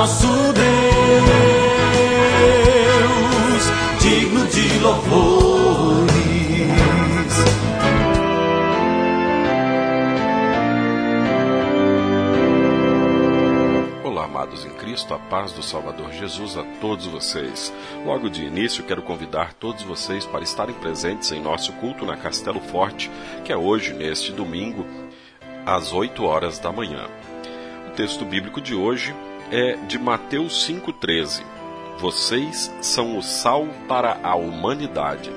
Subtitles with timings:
[0.00, 0.64] nosso Deus,
[4.00, 6.10] digno de louvores.
[14.02, 17.70] Olá, amados em Cristo, a paz do Salvador Jesus a todos vocês.
[18.06, 22.60] Logo de início, quero convidar todos vocês para estarem presentes em nosso culto na Castelo
[22.60, 23.10] Forte,
[23.44, 24.86] que é hoje, neste domingo,
[25.66, 27.06] às 8 horas da manhã.
[27.86, 29.14] O texto bíblico de hoje
[29.50, 31.42] é de Mateus 5,13.
[31.98, 35.30] Vocês são o sal para a humanidade.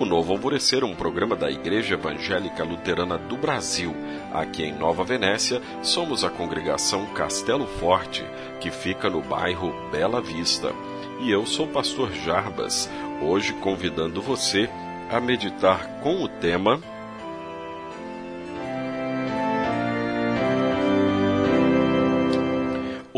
[0.00, 3.94] O Novo Alvorecer é um programa da Igreja Evangélica Luterana do Brasil.
[4.32, 8.24] Aqui em Nova Venécia, somos a congregação Castelo Forte,
[8.60, 10.72] que fica no bairro Bela Vista.
[11.20, 12.90] E eu sou o pastor Jarbas,
[13.22, 14.68] hoje convidando você
[15.10, 16.80] a meditar com o tema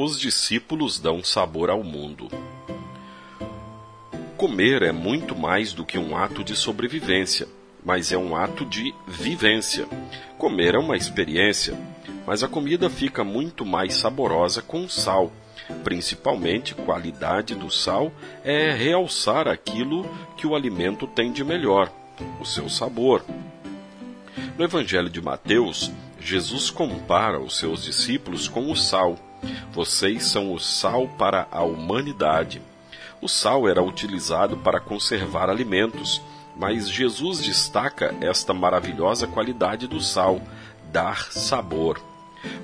[0.07, 2.29] Os discípulos dão sabor ao mundo.
[4.37, 7.49] Comer é muito mais do que um ato de sobrevivência,
[7.85, 9.85] mas é um ato de vivência.
[10.39, 11.77] Comer é uma experiência,
[12.25, 15.33] mas a comida fica muito mais saborosa com sal.
[15.83, 18.13] Principalmente, qualidade do sal
[18.45, 21.91] é realçar aquilo que o alimento tem de melhor,
[22.41, 23.25] o seu sabor.
[24.57, 25.91] No Evangelho de Mateus,
[26.27, 29.17] Jesus compara os seus discípulos com o sal.
[29.71, 32.61] Vocês são o sal para a humanidade.
[33.23, 36.21] O sal era utilizado para conservar alimentos,
[36.57, 40.43] mas Jesus destaca esta maravilhosa qualidade do sal,
[40.91, 42.03] dar sabor.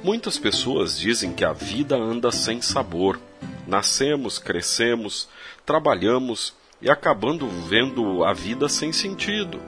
[0.03, 3.21] Muitas pessoas dizem que a vida anda sem sabor.
[3.65, 5.29] Nascemos, crescemos,
[5.65, 9.61] trabalhamos e acabando vendo a vida sem sentido.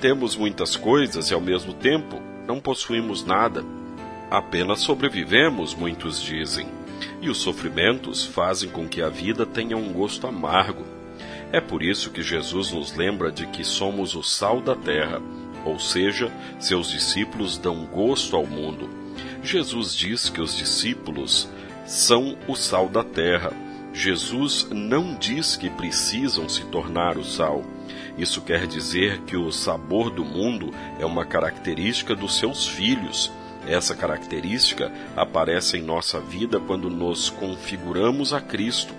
[0.00, 3.64] Temos muitas coisas e ao mesmo tempo não possuímos nada.
[4.30, 6.66] Apenas sobrevivemos, muitos dizem,
[7.20, 10.84] e os sofrimentos fazem com que a vida tenha um gosto amargo.
[11.52, 15.20] É por isso que Jesus nos lembra de que somos o sal da terra,
[15.64, 18.88] ou seja, seus discípulos dão gosto ao mundo.
[19.42, 21.48] Jesus diz que os discípulos
[21.86, 23.52] são o sal da terra.
[23.92, 27.62] Jesus não diz que precisam se tornar o sal.
[28.16, 33.30] Isso quer dizer que o sabor do mundo é uma característica dos seus filhos
[33.66, 38.94] essa característica aparece em nossa vida quando nos configuramos a Cristo.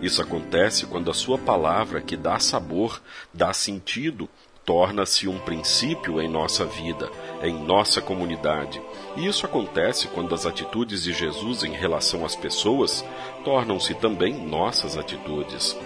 [0.00, 3.02] Isso acontece quando a Sua palavra, que dá sabor,
[3.32, 4.28] dá sentido,
[4.64, 7.10] torna-se um princípio em nossa vida,
[7.42, 8.80] em nossa comunidade.
[9.16, 13.04] E isso acontece quando as atitudes de Jesus em relação às pessoas
[13.44, 15.76] tornam-se também nossas atitudes.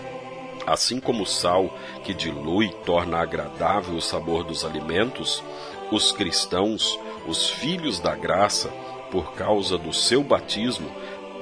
[0.69, 1.71] Assim como o sal
[2.05, 5.43] que dilui torna agradável o sabor dos alimentos,
[5.91, 6.99] os cristãos
[7.29, 8.71] os filhos da graça,
[9.11, 10.91] por causa do seu batismo,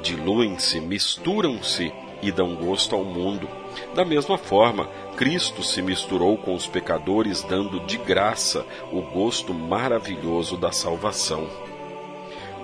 [0.02, 3.48] diluem-se, misturam-se e dão gosto ao mundo.
[3.94, 10.56] Da mesma forma, Cristo se misturou com os pecadores, dando de graça o gosto maravilhoso
[10.56, 11.48] da salvação.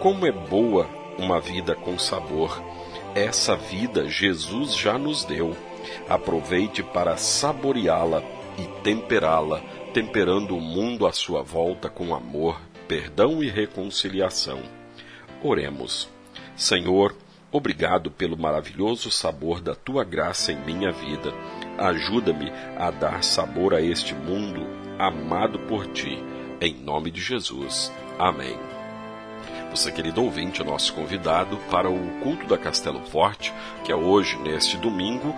[0.01, 2.61] Como é boa uma vida com sabor!
[3.15, 5.55] Essa vida Jesus já nos deu.
[6.09, 8.22] Aproveite para saboreá-la
[8.59, 9.60] e temperá-la,
[9.93, 14.60] temperando o mundo à sua volta com amor, perdão e reconciliação.
[15.42, 16.09] Oremos.
[16.56, 17.16] Senhor,
[17.50, 21.32] obrigado pelo maravilhoso sabor da tua graça em minha vida.
[21.78, 24.66] Ajuda-me a dar sabor a este mundo
[24.98, 26.22] amado por ti.
[26.60, 27.92] Em nome de Jesus.
[28.19, 28.56] Amém.
[29.71, 33.53] Você, querido ouvinte, é nosso convidado para o culto da Castelo Forte,
[33.84, 35.34] que é hoje, neste domingo,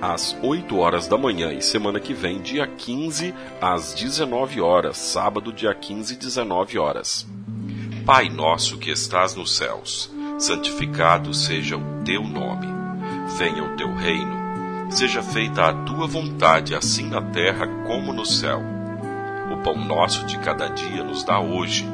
[0.00, 5.52] às 8 horas da manhã e semana que vem, dia 15, às 19 horas, sábado,
[5.52, 7.26] dia 15, 19 horas.
[8.04, 12.66] Pai nosso que estás nos céus, santificado seja o teu nome.
[13.38, 14.44] Venha o teu reino.
[14.90, 18.62] Seja feita a tua vontade, assim na terra como no céu.
[19.52, 21.86] O pão nosso de cada dia nos dá hoje,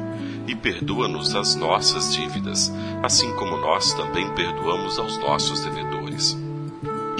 [0.47, 2.71] e perdoa-nos as nossas dívidas,
[3.01, 6.37] assim como nós também perdoamos aos nossos devedores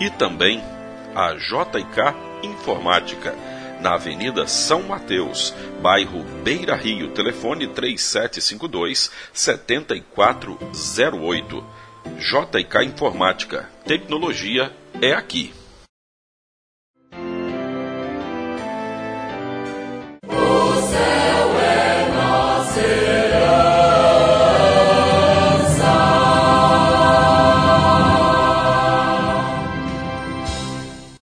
[0.00, 0.60] e também
[1.14, 3.32] a JK Informática,
[3.80, 11.64] na Avenida São Mateus, bairro Beira Rio, telefone 3752 7408.
[12.18, 13.70] JK Informática.
[13.84, 15.52] Tecnologia é aqui.